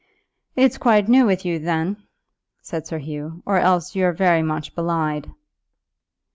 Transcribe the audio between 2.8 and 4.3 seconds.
Sir Hugh, "or else you're